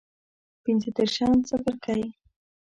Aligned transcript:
پنځه 0.63 0.89
دیرشم 0.95 1.33
څپرکی 1.47 2.01